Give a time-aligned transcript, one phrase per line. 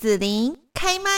[0.00, 1.10] 子琳开麦。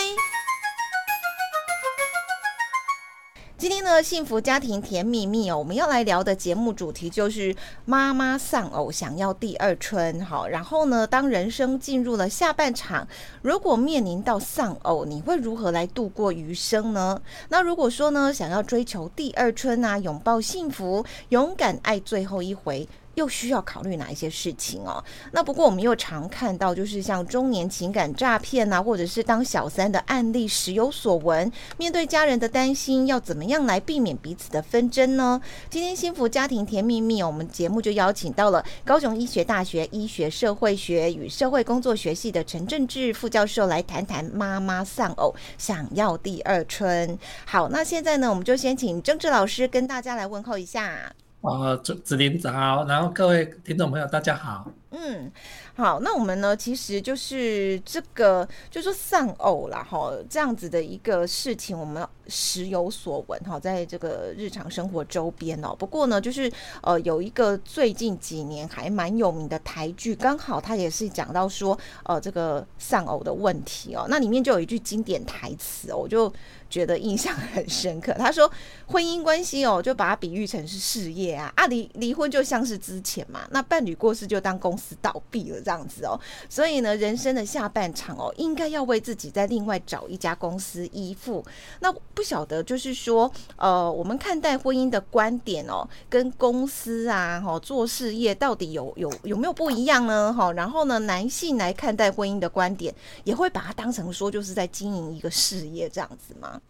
[3.57, 10.21] 今天呢，幸福家庭甜蜜蜜哦，我们要来聊的节目主题就是妈妈丧偶想要第二春。
[10.25, 13.07] 好，然后呢，当人生进入了下半场，
[13.41, 17.23] 如果面临到丧偶，你会如何来度过余生呢？
[17.51, 22.89] 那如果说呢，想要追求第二春啊，拥抱幸福，勇敢爱最后一回。
[23.15, 25.03] 又需要考虑哪一些事情哦？
[25.33, 31.51] 那不过我们又常看到，就是像中年情感诈骗啊，或者是当小三的案例时有所闻。
[31.77, 35.41] 面对家人的担心，要怎么样来避免彼此的纷争呢？
[35.71, 47.19] 今天幸福家庭甜蜜蜜，我们节目就邀请到了高雄医学大学医学社会学与社会工作学系的陈正志副教授来谈谈妈妈丧偶想要第二春。
[47.45, 51.13] 好，那现在呢，我们就先请政志老师跟大家来问候一下。
[51.43, 54.71] 啊，子子林早，然后各位听众朋友，大家好。
[54.91, 55.29] 嗯，
[55.75, 65.75] 好，那我们呢，其实就是这个，就是说丧偶啦，哈，这样子的一个事情，我们时有所闻，哈，在这个日常生活周边哦。
[65.77, 66.49] 不过呢，就是
[66.81, 74.07] 呃，有一个最近几年还蛮有名的台剧，刚好它也是讲到说，呃，这个丧偶的问题哦。
[74.09, 76.33] 那里面就有一句经典台词哦，我就。
[76.73, 78.15] 觉得印象很深刻。
[78.15, 78.51] 他说，
[78.87, 86.19] 婚姻关系哦，就把它比喻成是事业啊，啊离离婚就像是之前嘛，那伴侣过世就当公司倒闭了这样子哦。
[86.49, 91.45] 所以呢，人生的下半场哦，应该要为自己再另外找一家公司依附。
[91.81, 100.33] 那不晓得就是说，呃，我们看待婚姻的观点哦，跟公司啊，哈，做事业到底有有有没有不一样呢？
[100.33, 106.62] 哈，然后呢，男性来看待婚姻的观点，也会把它当成说就是在经营一个事业这样子吗？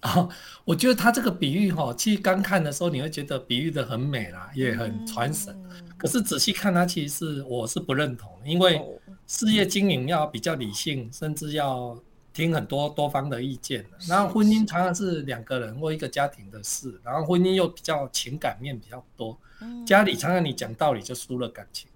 [0.00, 0.28] 啊、哦，
[0.64, 5.54] 我觉得他这个比喻哈，其实刚看的时候你会觉得比喻的很美啦，也很传神。
[5.64, 8.80] 嗯、可是仔细看，他其实是我是不认同，因为
[9.26, 11.98] 事业经营要比较理性，甚至要
[12.32, 13.84] 听很多多方的意见。
[14.08, 19.38] 然后婚姻常常是两个人或一个家庭的事，然后婚姻又比较情感面比较多，
[19.86, 21.88] 家里常常你讲道理就输了感情，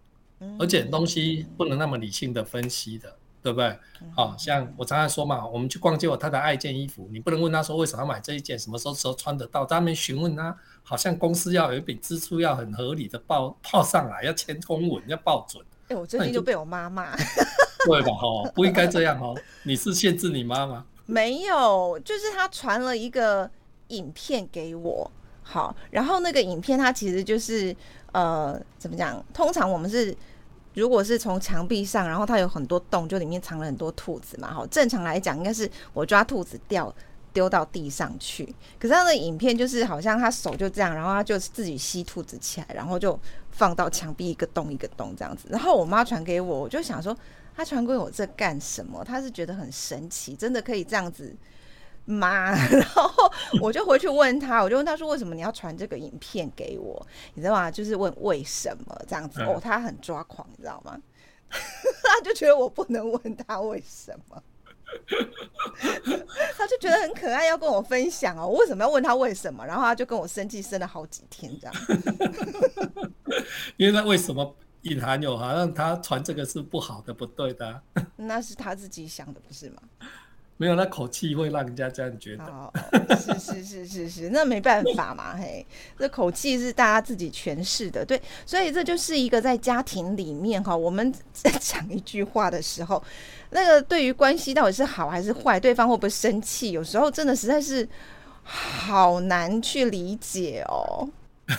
[0.58, 3.16] 而且东西不能那么理性的分析的。
[3.44, 3.78] 对不对？
[4.16, 15.62] 好、哦、像我常常说嘛，我们去逛街，我太太爱一件衣服，你不能问她说为什么要买这一件，什么时候时候穿得到，在那边询问她，好像公司要有一笔支出要很合理的报报上来，要签公文，要报准。
[15.88, 17.14] 哎、欸，我最近就被我妈骂，
[17.84, 18.08] 对吧？
[18.22, 19.38] 哦，不应该这样哦。
[19.64, 20.86] 你是限制你妈吗？
[21.04, 23.50] 没有，就是她传了一个
[23.88, 25.10] 影片给我，
[25.42, 27.76] 好，然后那个影片它其实就是
[28.12, 29.22] 呃，怎么讲？
[29.34, 30.16] 通常我们是。
[30.74, 34.52] 如果是从墙壁上，然后它有很多洞，就里面藏了很多兔子嘛。
[34.52, 36.94] 好，正常来讲应该是我抓兔子掉
[37.32, 38.44] 丢到地上去。
[38.78, 43.18] 可是他的影片就是好像他手就这样，然后他就自己吸兔子起来，然后就
[43.50, 45.48] 放到墙壁一个洞一个洞这样子。
[45.48, 47.16] 然后我妈传给我，我就想说
[47.56, 49.04] 他传给我这干什么？
[49.04, 51.34] 他是觉得很神奇，真的可以这样子。
[52.04, 53.10] 妈， 然后
[53.60, 57.06] 我就回去问他，我就问他说：“为什么你要传这个影片给我？
[57.34, 57.70] 你知道吗？
[57.70, 60.98] 就是问为什么这样子哦。”他很抓狂，你知道吗？
[61.50, 64.42] 他就觉得我不能问他为什么，
[66.56, 68.46] 他就觉得很可爱，要跟我分享哦。
[68.46, 69.64] 我为什么要问他为什么？
[69.64, 71.74] 然后他就跟我生气，生了好几天这样。
[73.76, 77.80] 因为他为什么隐含有好像他传这个是不好的、不对的？
[78.16, 79.82] 那是他自己想的，不是吗？
[80.56, 82.44] 没有，那口气会让人家这样觉得。
[82.44, 82.72] 哦，
[83.18, 85.66] 是是是是是，那没办法嘛， 嘿，
[85.98, 93.02] 这口气是大家自己诠释的，对，所以这就是一个在家庭里面哈，我们 在讲一句话的时候，
[93.50, 97.88] 那个对于关系到底是好还是坏，对方会不会生气，有时候真的实在是
[98.44, 101.08] 好难去理解哦。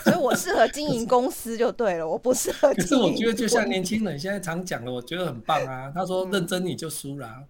[0.03, 2.73] 所以我适合经营公司就对了，我不适合。
[2.73, 5.91] 可是我觉得就像年轻人现在常讲的，我觉得很棒啊。
[5.93, 7.43] 他说认真你就输了。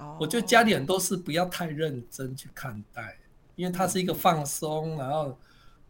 [0.00, 3.18] 嗯我觉得家里很多事不要太认真去看待，
[3.56, 5.38] 因为它是一个放松，然后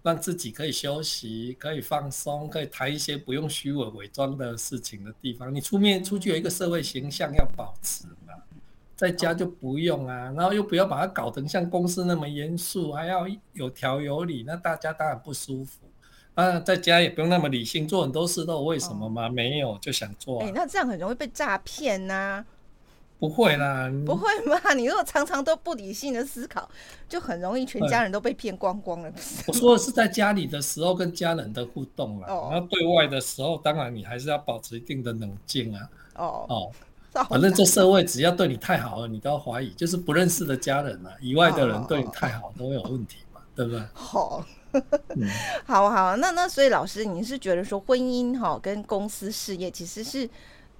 [0.03, 5.54] 让自己可以休息、可以放松、可以谈一些不用虚伪伪装的事情的地方。
[5.54, 8.34] 你出面出去有一个社会形象要保持嘛，
[8.97, 15.80] 在家就不用啊，然后又不要把它搞成像公司那么严肃，还要有条有理，那大家当然不舒服。
[16.34, 19.28] 啊，在家也不用那么理性，做很多事都为什么吗？
[19.28, 20.47] 没有就想做啊。
[20.47, 22.45] 欸，那这样很容易被诈骗呐。
[23.21, 24.59] 不会啦，不会嘛？
[24.72, 26.67] 你如果常常都不理性的思考，
[27.07, 29.13] 就很容易全家人都被骗光光了。
[29.47, 35.89] 我说的是在家里的时候跟家人的互动啦，然后对外的时候，当然你还是要保持一定的冷静啊。
[36.17, 36.72] 哦哦，
[37.28, 43.83] 反正这社会只要对你太好了，你都要怀疑，就是不认识的家人啊，以外的人对你太好都有问题嘛，对不对？
[43.93, 44.45] 好，
[45.66, 50.28] 好好，那那所以老师，你是觉得说婚姻哈跟公司事业其实是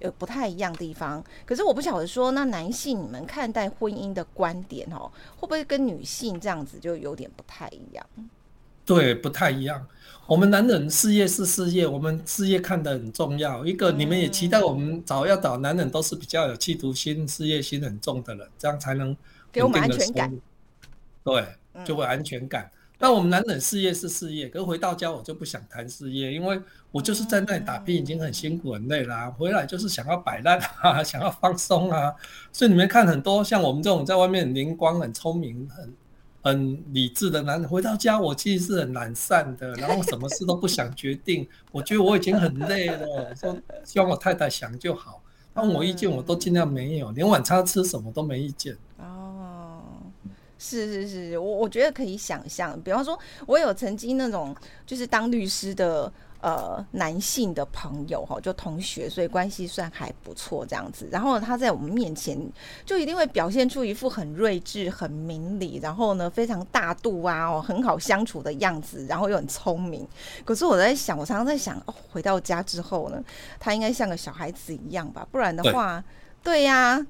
[0.01, 1.23] 有不太一样的地方。
[1.47, 8.05] 可是我不晓得说，那男性你们看待婚姻的观点哦，会不会跟女性这样子就有点不太一样？
[8.85, 9.87] 对，不太一样。
[10.27, 13.65] 我们男人事业是事业，我们事业看得很重要。
[13.65, 19.17] 一个，你们也期待我们找要找男人都是比较有企图心、事业心很重的人，这样才能
[19.53, 20.41] 给我们安全感。
[21.23, 21.45] 对，
[21.85, 22.71] 就会安全感。
[23.01, 26.61] 那、我们男人事业是事业，可是回到家我就不想谈事业，因为
[26.93, 32.15] 我就是在那里打拼，已经很辛苦很累啦、回来就是想要摆烂啊， 想要放松啊。
[32.53, 35.93] 所以你们看很多像我们这种在外面灵光、很聪明、很。
[36.43, 41.47] 很理智的男人回到家，我其实是很懒散的，然后什么事都不想决定。
[41.71, 43.55] 我觉得我已经很累了，说
[43.85, 45.23] 希望我太太想就好。
[45.53, 48.75] 那我意见我都尽量没有，连晚餐吃什么都没意见。
[50.61, 52.79] 哦，是是是，我我觉得可以想象。
[52.83, 54.55] 比方说，我有曾经那种
[54.87, 56.13] 就是当律师的。
[56.43, 61.07] 呃，男性的朋友哈，就同学，所以关系算还不错这样子。
[61.13, 62.35] 然后他在我们面前
[62.83, 70.09] 就一定会表现出一副很睿智、很明理，然后呢非常大度啊，哦，很好相处的样子，然后又很聪明。
[70.43, 73.23] 可是我在想，我常常在想，哦，回到家之后呢，
[73.59, 75.29] 他应该像个小孩子一样吧？
[75.31, 76.03] 不然的话，
[76.43, 77.07] 对，对呀，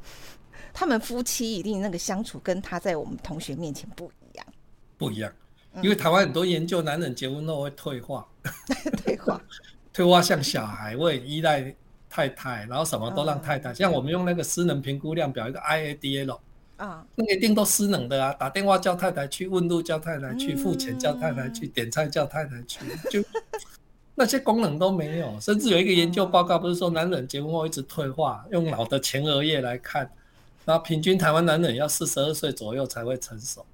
[0.73, 4.47] 他们夫妻一定那个相处跟他在我们同学面前不一样，
[4.99, 5.33] 不一样。
[5.83, 8.27] 因为台湾很多研究，男人结婚后会退化，
[9.05, 9.41] 退化，
[9.93, 11.73] 退化像小孩，会依赖
[12.09, 13.73] 太太，然后什么都让太太。
[13.73, 16.41] 像我们用那个失能评估量表，一个 IADL
[16.77, 23.23] 啊，那个一定都失能的啊，打电话叫太太去，问路叫太太去，付钱叫太太去，点菜叫太太去， 就
[24.17, 25.39] 那些功能都没有。
[25.39, 30.11] 甚至有一个研究报告，不是说男人结婚后一直退化，用脑的前额叶来看，
[30.65, 33.65] 然后平均台湾男人要四十二岁左右才会成熟。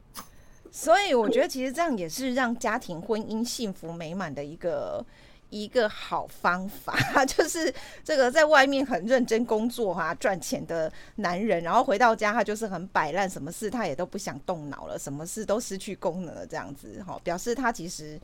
[0.70, 5.04] 所以我觉得其实这样也是让家庭婚姻幸福美满的一个
[5.50, 6.94] 一个好方法，
[7.24, 7.72] 就是
[8.04, 18.20] 这个在外面很认真工作哈、赚钱的男人，然后回到家他就是很摆烂，什么事他也都不想动脑了，什么事都失去功能了，这样子哈，表示他其实。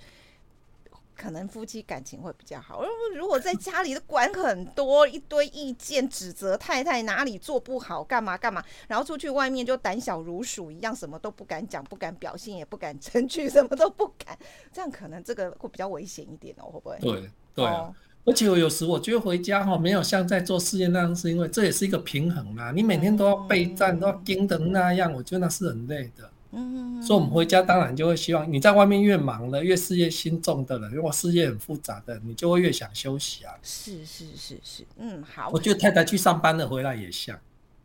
[1.16, 2.82] 可能夫妻感情会比较好。
[3.14, 14.36] 如果在家里的管很多，一堆意见指责太太哪里做不好，干嘛干嘛，然后出去外面就胆小如鼠一样，什么都不敢讲，不敢表现，也不敢争取，什么都不敢。
[14.72, 16.98] 这样可能这个会比较危险一点哦，会不会？
[17.00, 17.72] 对对啊。
[17.72, 17.94] 哦、
[18.24, 22.72] 而且我有时我觉得回家哈，没有像在做事业那样，是因为这也是一个平衡啊。
[22.72, 26.30] 你每天都要备战，嗯、都要盯的那样，我觉得那是很累的。
[26.52, 33.54] 嗯，所以我们回家当然就会希望你在外面越忙了，越事业心重的人，如果事业很复杂的，你就会越想休息啊。
[33.62, 35.50] 是是是是，嗯，好。
[35.52, 37.38] 我觉得太太去上班了回来也像，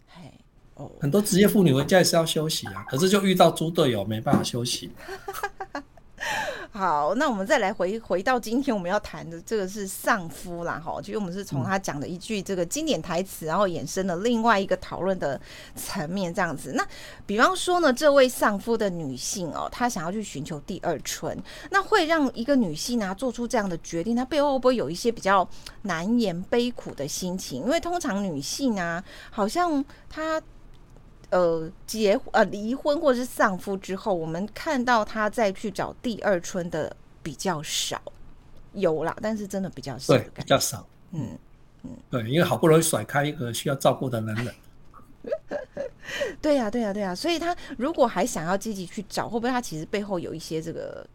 [0.08, 0.32] 嘿，
[0.76, 4.92] 哦，很多职业妇女回家也是要休息啊，可是就遇到猪队友没办法休息。
[6.72, 15.40] 好，那我们再来回回到今天我们要谈的这个是丧夫啦，哈，其实我们是从他讲的一句这个经典台词，然后衍生了另外一个讨论的
[15.76, 16.74] 层面，这样子。
[16.74, 16.86] 那
[17.26, 21.36] 比方说呢，这位丧夫的女性哦，她想要去寻求第二春，
[21.72, 25.48] 那会让一个女性啊做出这样的决定，她背后会不会有一些比较
[25.84, 27.64] 难言悲苦的心情？
[27.64, 30.42] 因为通常女性啊，好像她。
[31.30, 38.02] 呃，结呃离婚或者是丧夫之后，我们看到他再去找第二春的比较少，
[38.74, 41.38] 有啦，但是真的比较少，对，比较少，嗯。
[41.84, 44.56] 嗯，对，因为好不容易甩开一个需要照顾的男人，
[46.42, 51.08] 对呀、啊、对呀、啊、对呀、啊，所以他如果还想要积极去找，会不会他其实背后有一些这个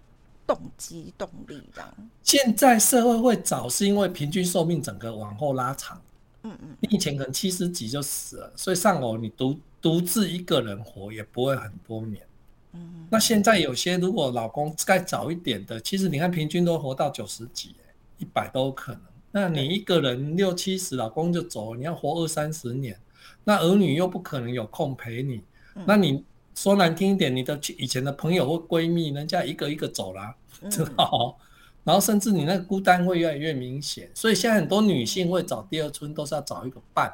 [0.46, 1.94] 动机动力这样？
[2.22, 6.00] 现在社会会找，是因为平均寿命整个往后拉长，
[6.44, 9.58] 嗯嗯，你以前可能七十几就死了，所以上偶你独。
[9.82, 12.24] 独自一个人活也不会很多年，
[12.72, 17.74] 嗯，那现在有些如果老公再早一点的，其实你看平均都活到九十几，
[18.18, 19.02] 一百都有可能。
[19.32, 22.96] 那你一个人六七十，老公就走，你要活二三十年，
[23.42, 25.42] 那儿女又不可能有空陪你，
[25.84, 26.24] 那你
[26.54, 30.36] 说难听一点，你的以前的朋友或闺蜜，人家一个一个走了，
[30.70, 31.36] 知道？
[31.82, 37.12] 然后甚至你那个孤单会越来越明显，所以现在很多女性会找第二春，都是要找一个伴。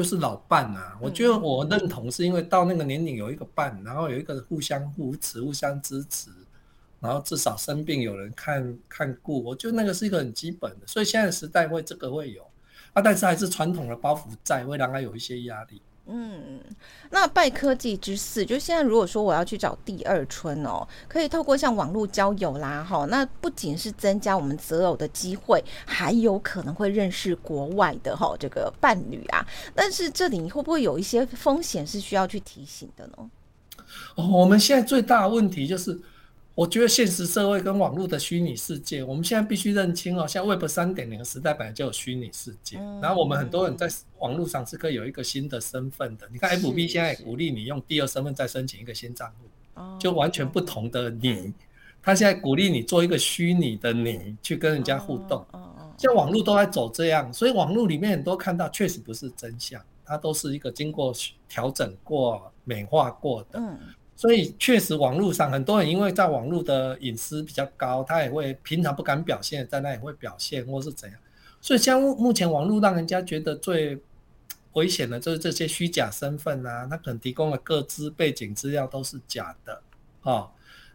[0.00, 6.30] 就是老伴啊，我觉得我认同，是因为到那个年龄有一个伴，然后有一个互相扶持、互相支持，
[7.00, 10.86] 然后至少生病有人看看顾，我觉得那个是一个很基本的。
[10.86, 12.42] 所以现在时代会这个会有
[12.94, 15.82] 啊，但是还是传统的包袱在，会让他有一些压力。
[16.06, 16.60] 嗯，
[17.10, 29.46] 那拜科技之赐，就现在如果说我要去找第二春哦，可以透过像网络交友啦，哈，那不仅是增加我们择偶的机会，还有可能会认识国外的哈这个伴侣啊。
[29.74, 33.30] 但是这里会不会有一些风险是需要去提醒的呢？
[34.16, 36.00] 哦，我们现在最大的问题就是。
[36.60, 40.28] 我觉得现实社会跟网络的虚拟世界，我们现在必须认清哦。
[40.28, 43.88] 像 Web 三点零的时代本来就有虚拟世界，嗯、然后我们很多人在
[44.18, 46.28] 网络上是可以有一个新的身份的。
[46.30, 51.54] 你看 FB 现在也鼓励你用第二身份再申请一个新账户，就完全不同的你。
[52.02, 55.42] 他现在鼓励你做一个虚拟的你去跟人家互动。
[55.96, 61.10] 像网络都在走这样，所以网络里面很多看到确实不是真相，它都是一个经过
[61.48, 63.58] 调整过、美化过的。
[64.20, 71.18] 所以确实，网络上很多人因为在网络的隐私比较高，他也会平常不敢表现，在那也会表现，或是怎样。
[71.62, 73.98] 所以像目前网络让人家觉得最
[74.74, 79.80] 危险的，就是这些虚假身份啊，他可能提供的各资背景资料都是假的，
[80.20, 80.50] 哦，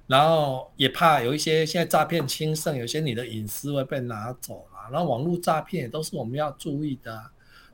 [0.06, 7.32] 然后也怕有一些现在诈骗兴盛，有些你的隐私会被拿走了，然后网络诈骗也都是我们要注意的。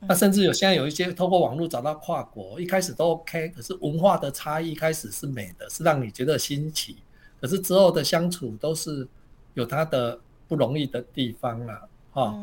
[0.08, 6.96] 那甚至有现在有一些透过网络找到跨国，一开始都 OK，可是文化的差异开始是美的，是让你觉得新奇，
[7.40, 9.06] 可是之后的相处都是
[9.54, 10.18] 有它的
[10.48, 12.34] 不容易的地方了，哈。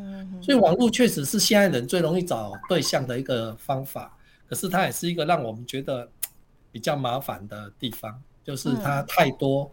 [0.41, 6.09] 所以网络确实是现在人最容易找对象的一个方法，可是它也是一个让我们觉得
[6.71, 9.69] 比较麻烦的地方，就是它太多，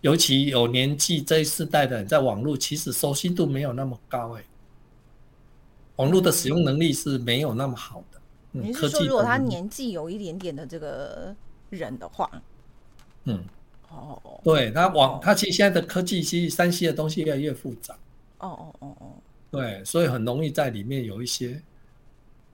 [0.00, 4.44] 尤其有年纪这一世代的人在网络其实熟悉度没有那么高，哎。
[6.00, 8.18] 网络的使用能力是没有那么好的。
[8.52, 11.34] 嗯、你是说，如果他年纪有一点点的这个
[11.68, 12.30] 人的话，
[13.24, 13.44] 嗯，
[13.90, 17.94] 哦，对他网，他其实现在的科技，其实三 C 的东西越来越复杂。
[18.38, 19.06] 哦哦哦哦，
[19.50, 21.60] 对，所以很容易在里面有一些，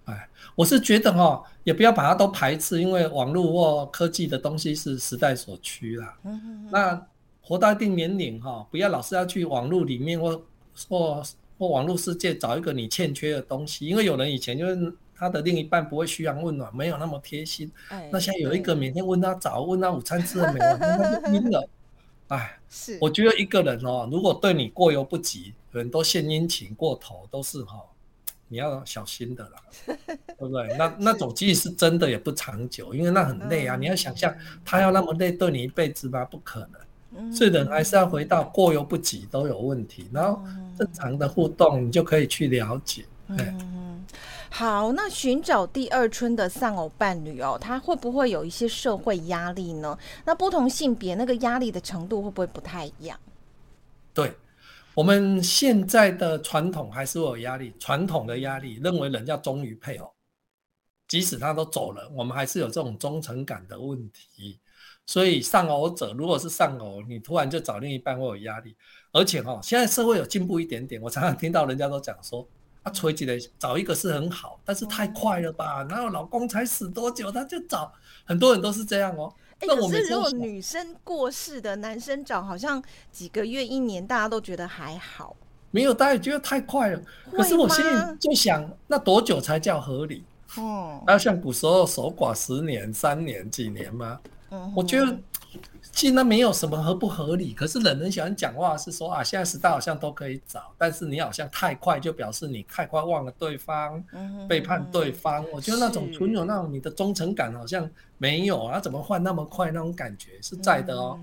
[0.07, 6.19] 哎，我是觉得哈，也不要把它都排斥，因为网络或科技的东西是时代所趋啦。
[6.25, 6.69] 嗯嗯。
[6.73, 7.07] 那
[7.41, 10.43] 活到一定年龄哈，不要老是要去网络里面或
[10.88, 11.23] 或。
[11.58, 17.70] 或网络世界找一个你欠缺的东西，因为有人以前就是他的另一半不会嘘寒问暖，没有那么贴心。
[17.88, 21.68] 哎，那现在有一个每天问他早，问他午餐吃了没有，他就晕了。
[22.28, 27.80] 哎，是，我觉得一个人哦，如果对你过犹不及，很多献殷勤过头都是哈，
[28.48, 30.76] 你要小心的啦， 对不对？
[30.76, 33.76] 那那种其实是真的也不长久，因为那很累啊。
[33.76, 34.34] 你要想象
[34.64, 36.25] 他要那么累对你一辈子吗？
[36.25, 36.72] 不可能。
[37.32, 40.42] 所以人还是要回到过犹不及都有问题，然后
[40.78, 43.04] 正常的互动你就可以去了解。
[43.28, 44.04] 嗯，
[44.50, 49.99] 好，那寻找第二春的丧偶伴侣哦，他会不会有一些社会压力呢？
[50.25, 53.18] 那不同性别那个压力的程度会不会不太一样？
[54.14, 54.32] 对，
[54.94, 60.11] 我们现在的传统还是会有压力，传统的压力认为人要忠于配偶，
[61.08, 64.58] 即使他都走了，我们还是有这种忠诚感的问题。
[65.06, 68.76] 所以丧偶者，如果是丧偶，你突然就找另一半会有压力，
[69.12, 72.46] 而且哈，现在社会有进步一点点，我常常听到人家都讲说，
[72.82, 75.86] 啊，垂直的找一个是很好，但是太快了吧？
[75.88, 77.92] 然后老公才死多久他就找，
[78.25, 79.32] 很多人都是这样哦。
[79.60, 82.82] 哎、欸，可是如果女生过世的男生找，好像
[83.12, 85.36] 几个月一年，大家都觉得还好。
[85.70, 87.00] 没有，大家觉得太快了。
[87.30, 90.25] 可是我心里就想，那多久才叫合理？
[90.56, 94.18] 哦，那像古时候守寡十年、三年、几年吗？
[94.75, 95.19] 我觉得
[95.93, 104.03] 其实那没有什么合不合理，可是人很喜欢讲话是说啊，现在时代好像都可以找，但是你好像太快，就表示你太快忘了对方，
[104.49, 105.45] 背叛对方。
[105.53, 107.88] 我觉得那种存有那种你的忠诚感好像
[108.19, 109.71] 没有啊，怎么换那么快？
[109.71, 111.19] 那种感觉是在的哦。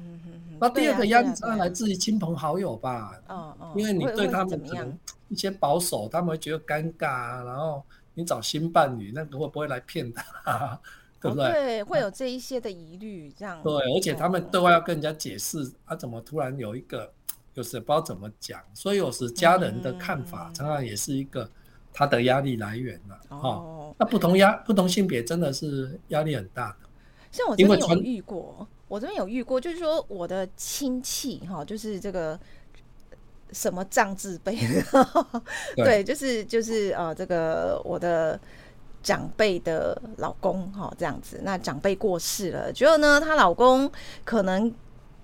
[0.60, 3.13] 那第二个压力当然来自于亲朋好友吧，
[3.75, 10.80] 因为你对他们可能一些保守，他们会觉得尴尬，然后你找新伴侣，那个会不会来骗他？
[11.24, 11.46] 对不对？
[11.46, 13.63] 哦、对，会有这一些的疑虑，这样。
[13.63, 17.10] 对，而且他们对外要跟人家解释，啊，怎么突然有一个，
[17.53, 21.50] 有时不知道怎么讲，所以有时家人的看法，常常也是一个
[21.94, 23.18] 他的压力来源了。
[23.30, 26.89] 哦，哦，那不同压不同性别真的是压力很大的。
[27.32, 32.38] 像我这边有遇过，我这边有遇过，就是说我的亲戚哈，就是这个
[33.53, 34.58] 什么障字辈，
[35.77, 38.38] 对， 对，就是就是呃，这个我的。
[39.03, 43.91] 长辈的老公，哈，这样子，那长辈过世了，结果呢，她老公
[44.24, 44.74] 可能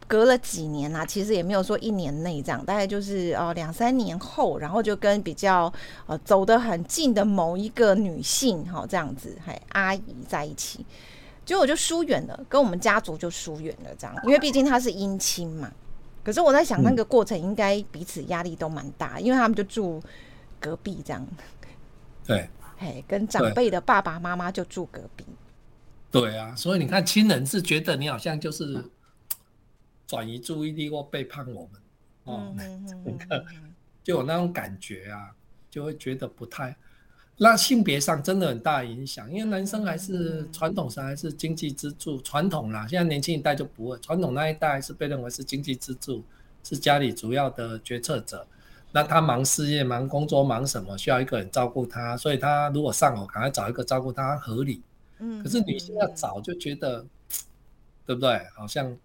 [0.06, 5.72] 隔了几年啊，其实也没有说一年内这样，大概就是呃两三年后，然后就跟比较
[6.08, 10.86] 呃走得很近的某一个女性，哈，这样子，还阿姨在一起，
[11.46, 15.72] 结果就疏远了，跟我们家族就疏远了，这样，因为毕竟她是姻亲嘛。
[16.22, 20.04] 可是我在想，那个过程应该彼此压力都蛮大，因为他们就住
[20.60, 21.26] 隔壁这样。
[22.26, 22.50] 对。
[22.80, 25.26] 嘿，跟长辈的爸爸妈妈就住隔壁。
[26.10, 28.84] 对啊，所以你看，亲人是觉得你好像就是
[30.08, 31.82] 转移注意力或背叛我们
[32.24, 32.64] 哦，那
[33.28, 33.46] 个
[34.02, 35.36] 就有那种感觉啊，
[35.70, 36.76] 就会觉得不太。
[37.38, 46.24] 那性别上真的很大影响，因为男生还是传统上还是经济支柱，传统啦，现在年轻一代就不会，传统那一代是被认为是经济支柱，
[46.64, 48.48] 是家里主要的决策者。
[48.92, 54.82] 那他忙事业、忙工作、忙什么，需要一个人照顾他，所以他如果丧偶，赶快找一个照顾他，合理。
[55.20, 57.06] 嗯，可是女性要找就觉得，
[58.06, 58.42] 对不对？
[58.56, 58.98] 好像。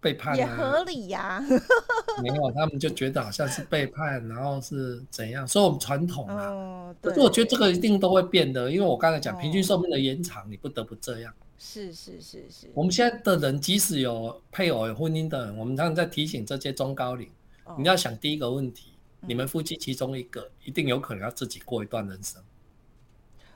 [0.00, 1.44] 背叛、啊、也合理呀、啊，
[2.22, 5.44] 没有，他们就觉得好像是背叛，然后是怎样？
[5.44, 11.34] 所以我们传统啊，哦、可是我觉得这个一定都会变的，因为我刚才讲平均寿命的延长，你不得不这样。
[11.58, 12.70] 是是是是。
[12.74, 17.28] 我们现在的人，即使有配偶、有婚姻的人，我们常常在提醒这些中高龄，
[17.64, 22.42] 哦、你要想第一个问题，你们夫妻其中一个一定有可能要自己过一段人生，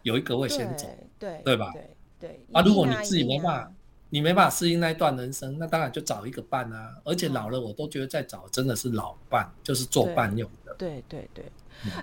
[0.03, 0.87] 有一个会先走，
[1.19, 1.73] 对对，吧？
[1.73, 2.47] 对对。
[2.53, 3.73] 啊，如果你自己没办法。
[4.15, 6.95] 你没办法适应那一段人生，那当然就找一个伴啊！
[7.03, 10.62] 而且老了，我都觉得再找真的是老伴，就是做伴用的。
[10.79, 11.45] 对对对。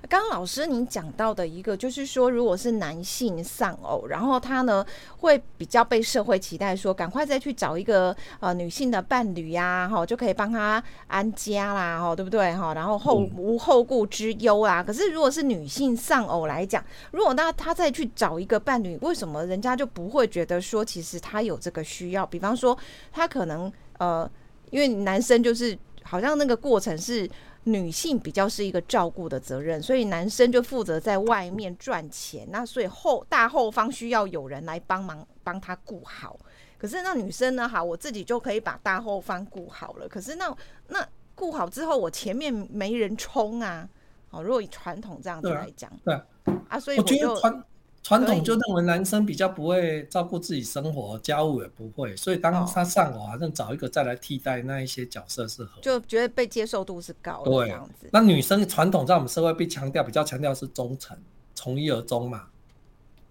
[0.10, 4.86] 刚刚老师您讲到的一个，就是说，如果是男性丧偶，然后他呢
[5.20, 12.54] 会比较被社会期待说，赶快再去找一个呃女性的伴侣呀，哈，就可以帮他安家啦，哈，对不对？
[12.56, 14.84] 哈，然后后无后顾之忧啊。
[14.84, 22.26] 可是如果是女性丧偶来讲，如果那他再去找一个伴侣，为什么人家就不会觉得说，其实他有这个需要？
[22.26, 22.78] 比方说，
[23.14, 24.30] 他可能呃，
[24.72, 27.30] 因为男生就是好像那个过程是。
[27.72, 32.48] 女性比较是一个照顾的责任，所以男生就负责在外面赚钱。
[32.50, 36.38] 那所以后大后方需要有人来帮忙帮他顾好。
[36.78, 37.68] 可是那女生呢？
[37.68, 40.08] 好，我自己就可以把大后方顾好了。
[40.08, 40.56] 可是那
[40.88, 43.88] 那顾好之后，我前面没人冲啊。
[44.32, 46.26] 哦，如果以传统这样子来讲，对啊，
[46.70, 47.34] 啊，所以我就。
[47.34, 47.64] 我
[48.02, 57.94] 传统就认为男生比较不会照顾自己生活，家务也不会，所以当他丧偶，好像找一个再来替代那一些角色是合，就觉得被接受度是高的这样子。
[58.02, 61.18] 对，那女生传统在我们社会被强调，比较强调是忠诚，
[61.54, 62.48] 从一而终嘛。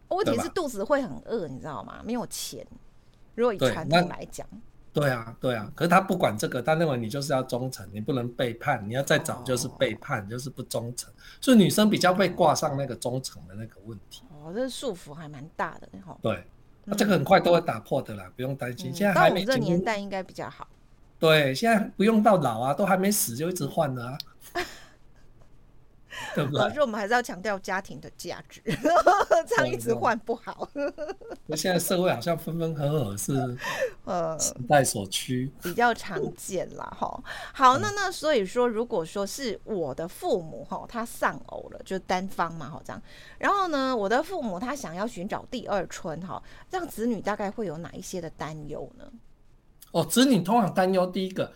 [0.09, 2.01] 问题是肚子会很饿，你知道吗？
[2.05, 2.67] 没有钱。
[3.35, 4.47] 如果以传统来讲。
[4.91, 14.23] 对啊，对啊，可是他不管这个，他认为你就是要忠诚，你不能背叛，你要再找就是背叛，哦、就是不忠诚，所以女生比较被挂上那个忠诚的那个问题。
[14.45, 16.17] 哦，这束缚还蛮大的哈。
[16.23, 16.45] 对，
[16.85, 18.91] 那、嗯啊、这个很快都会打破的啦，不用担心。
[18.91, 19.45] 嗯、现在还没。
[19.45, 20.67] 这年代应该比较好。
[21.19, 24.19] 对，现在不用到老啊，都还没死就一直换了啊。
[26.35, 26.61] 对不对？
[26.61, 28.61] 可是我们还是要强调家庭的价值，
[29.47, 30.69] 这样一直换不好。
[31.47, 33.57] 那现在社会好像分分合合是
[34.05, 37.23] 呃时代所趋，比较常见啦哈。
[37.53, 43.03] 好，那那所以说，如果说是我的父母哈，他丧偶了，就单方嘛哈这样。
[43.39, 49.05] 然后呢，我的父母他想要寻找第二春哈，让子女大概会有哪一些的担忧呢？
[49.93, 51.51] 哦，子女通常担忧第一个，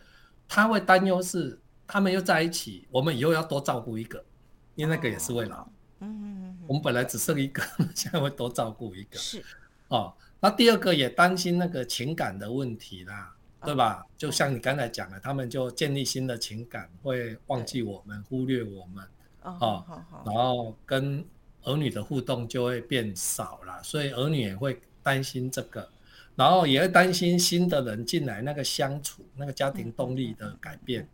[0.48, 4.25] 他会担忧是他们又在一起，我们以后要多照顾一个。
[4.74, 5.68] 因为那个也是为了，
[6.00, 7.62] 嗯，我们本来只剩一个，
[7.94, 9.44] 现在会多照顾一个，是，
[9.88, 14.04] 哦，那第二个也担心那个情感的问题啦，对吧？
[14.16, 19.06] 就像你刚才讲的，他们就建立新的情感，会忘记我们，忽略我们，
[19.42, 19.85] 哦，
[20.24, 21.24] 然后跟
[21.64, 25.88] 儿女的互动就会变少了，所以儿女也会担心这个，
[26.35, 31.06] 然后也会担心新的人进来那个相处，那个家庭动力的改变。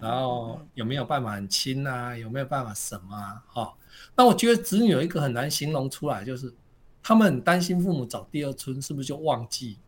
[0.00, 2.16] 然后有没有办法很亲啊？
[2.16, 3.44] 有没有办法什么啊？
[3.46, 3.72] 哈、哦，
[4.16, 6.52] 那我觉得子女有一个很难形容出来，就是
[7.02, 9.78] 他们很担心父母找第二春是不是就忘记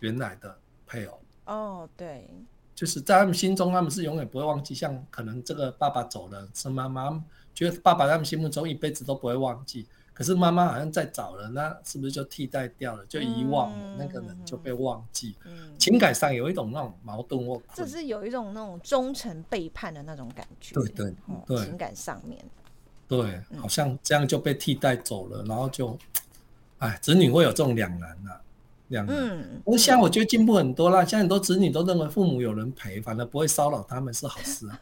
[0.00, 1.20] 原来的配偶？
[1.44, 2.28] 哦，对，
[2.74, 4.74] 就是在他们心中，他们是永远不会忘记。
[4.74, 7.24] 像可能这个爸爸走了，是妈妈
[7.54, 9.86] 觉得爸爸在他们心目中一辈子都不会忘记。
[10.20, 15.34] 可是妈妈好像在找了，那是不是就替代掉了，就遗忘了、嗯、那个人就被忘记？
[15.46, 20.74] 嗯、情感上有一种那种矛盾或这是有一种那种忠诚背叛的那种感觉。
[20.74, 21.14] 对对
[21.46, 22.38] 对，情感上面，
[23.08, 25.96] 对，好像这样就被替代走了，然后就，
[26.76, 28.38] 哎，子女会有这种两难啊，
[28.88, 29.16] 两难。
[29.16, 34.78] 嗯，不过现在我觉得进步很多啦，现在很多子女都认为父母有人陪，反而不会骚扰他们是好事啊。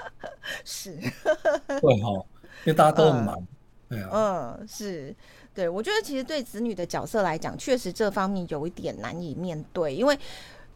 [0.64, 2.10] 是，对哈，
[2.64, 3.46] 因为大家都很忙。
[3.90, 5.14] 呃嗯，是
[5.52, 10.18] 对，我觉得其实对子女的角色来讲，确实这方面有一点难以面对，因为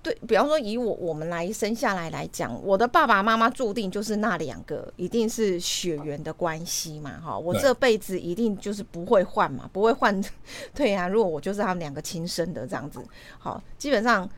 [0.02, 10.22] 对，比方说以我我们来生下来来讲，我的爸爸妈妈注定就是那两个，一定是血缘的关系嘛，哈，我这辈子一定就是不会换嘛，不会换，
[10.74, 13.00] 对呀，如果我就是他们两个亲生的这样子，
[13.38, 14.28] 好，基本上。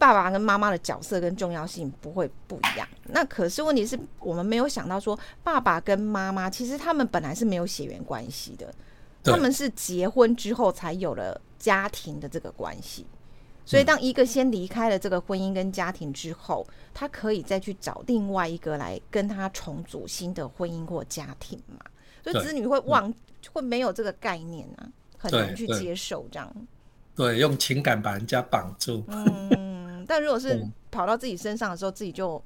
[0.00, 8.74] 爸爸跟妈妈的角色跟重要性不会不一样，那可是问题是我们没有想到说，爸爸跟妈妈其实他们本来是没有血缘关系的，
[9.22, 13.04] 他们是结婚之后才有了家庭的这个关系，
[13.66, 21.78] 所以当一个先离开了这个婚姻跟家庭之后，他可以再去找另外一个来跟他重组新的婚姻或家庭嘛。
[22.24, 23.12] 所以子女会忘，
[23.52, 26.50] 会没有这个概念啊，很难去接受这样。
[27.14, 29.04] 对，用情感把人家绑住。
[29.08, 29.50] 嗯，
[30.10, 32.42] 但如果是跑到自己身上的时候，自己就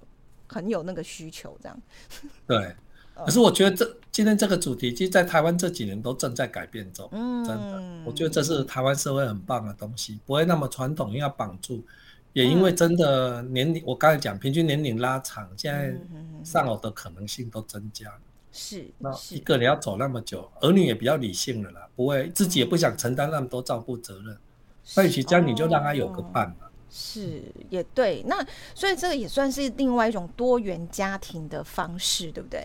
[0.47, 1.83] 很有那个需求这样。
[2.47, 2.77] 对。
[3.15, 7.09] 可是我觉得这今天这个主题，其实在台湾这几年都正在改变中。
[7.13, 11.83] 嗯，真的，我觉得这是台湾社会很棒的东西，不会那么传统，要绑住。
[12.35, 15.97] 也因为真的年龄，我刚才讲平均年龄拉长，现在
[16.43, 18.21] 丧偶的可能性都增加了。
[18.51, 24.37] 是，那一个人要走那么久，儿女也比较理性了啦，不会自己也不想承担那么多照顾责任。
[24.97, 26.67] 那与其这样，你就让他有个伴嘛。
[26.97, 28.23] 是，也对。
[28.29, 28.37] 那
[28.73, 32.65] 所以这个也算是另外一种多元家庭的方式，对不对？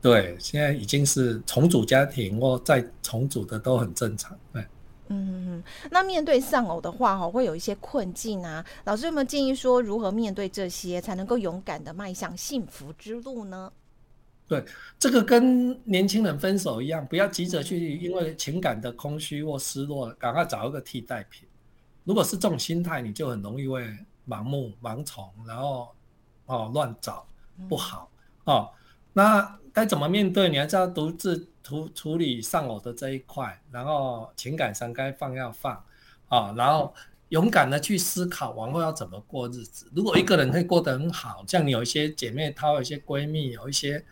[0.00, 4.34] 对，现在已经是重组家庭或再重组的都很正常。
[4.54, 4.64] 对，
[5.08, 8.64] 嗯，那面对丧偶的话，哈，会有一些困境啊。
[8.84, 13.70] 老师有没有建议说，如何面对这些，才能够勇敢的迈向幸福之路呢？
[14.46, 14.64] 对，
[14.98, 21.46] 这个跟年轻人分手一样，不要急着去因为情感的空虚或失落，赶快找一个替代品。
[22.08, 23.86] 如果是这种心态，你就很容易会
[24.26, 25.94] 盲目盲从，然后
[26.46, 27.26] 哦乱找
[27.68, 28.10] 不好
[28.44, 28.70] 哦。
[29.12, 30.48] 那该怎么面对？
[30.48, 35.84] 你还是要独自处处理丧偶的这一块，然后情感上该放要放
[36.30, 36.94] 啊，然后
[37.28, 39.86] 勇敢的去思考往后要怎么过日子。
[39.94, 44.02] 如果一个人可以过得很好，像你有一些姐妹她，有一些闺蜜，有一些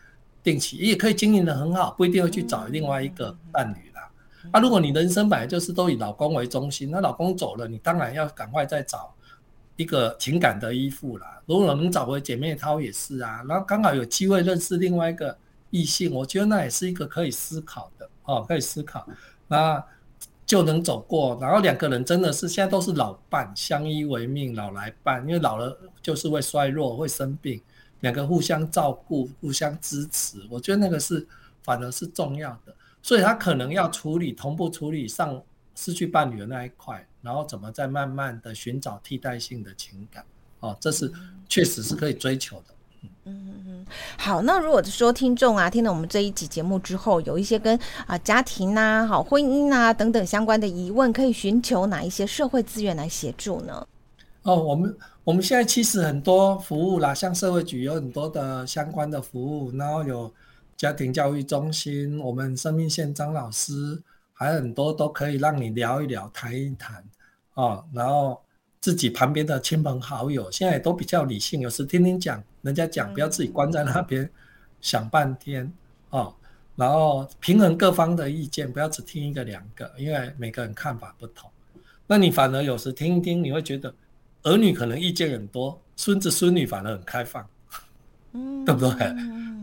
[0.43, 3.86] 定期也可以经营的很好，不一定会去找另外一个伴侣啦。
[4.51, 9.13] 啊，如果你人生本来就是都以老公为中心，那老公走了，你当然要赶快再找。
[9.75, 15.37] 一个情感的依附啦，如果能找回姐妹淘也是啊，然后刚好有机会认识另外一个
[15.69, 19.07] 异性，我觉得那也是一个可以思考的哦，可以思考，
[19.47, 19.85] 那
[20.47, 21.37] 就能走过。
[21.39, 27.61] 然后两个人真的是现在都是老伴，相依为命，老来伴，因为老了就是会衰弱，会生病，
[27.99, 31.27] 两个互相照顾，互相支持，我觉得那个是
[31.61, 32.73] 反而是重要的。
[33.07, 35.41] 所以他可能要处理同步处理上
[35.75, 37.07] 失去伴侣的那一块。
[37.21, 40.23] 然后怎么再慢慢的寻找替代性的情感，
[40.61, 41.11] 哦，这是
[41.49, 42.63] 确实是可以追求的。
[43.01, 43.85] 嗯嗯嗯。
[44.17, 53.85] 好，那如果说听众啊，听了我们这一集节目之后，有一些跟啊家庭呐、好婚姻啊等等相关的疑问，可以寻求哪一些社会资源来协助呢？
[54.43, 60.33] 哦，我们我们现在其实很多服务啦，像社会局有很多的相关的服务，然后有
[60.77, 63.99] 家庭教育中心，我们生命线张老师，
[64.31, 67.03] 还有很多都可以让你聊一聊、谈一谈。
[67.55, 68.39] 哦，然后
[68.79, 74.29] 自己旁边的亲朋好友现在也都比较理性，有时听听讲，人家讲，不要自己关在那边
[74.79, 75.73] 想半天
[76.11, 76.33] 哦。
[76.75, 81.49] 然后平衡各方的意见，不要只听一个两个，因为每个人看法不同。
[82.05, 83.91] 那你反而有时听一听，你会觉得
[84.43, 87.49] 儿女可能意见很多，孙子孙女反而很开放，
[88.33, 89.11] 嗯， 对不对？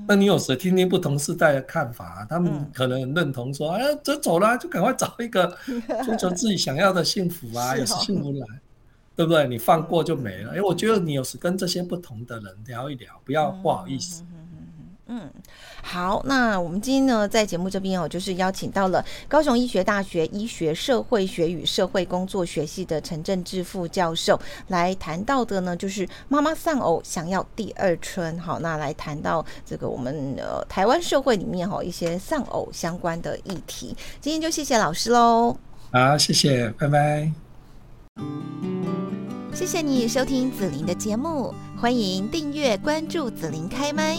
[0.06, 5.56] 那你有时听听不同世代的看法，他们可能认同说：“哎、嗯，呀，走走了，就赶快找一个
[6.04, 8.46] 追求自己想要的幸福啊，也是幸福来，
[9.16, 9.48] 对不对？
[9.48, 10.52] 你放过就没了。
[10.52, 14.43] 哎，我觉得你有时跟这些不同的人聊一聊，不要不好意思。”嗯，
[15.82, 28.38] 好，那我们今天呢，在节目这边哦，就是邀请到了高雄医学大学医学社会学与社会工作学系的陈正志副教授来谈到的呢，就是妈妈丧偶想要第二春。
[28.38, 33.94] 好，那来谈到这个我们呃台湾社会里面哈一些丧偶相关的议题。
[34.20, 35.56] 今天就谢谢老师喽。
[35.92, 37.30] 好，谢谢，拜拜。
[39.54, 44.18] 谢谢你收听紫琳的节目，欢迎订阅关注紫琳开麦。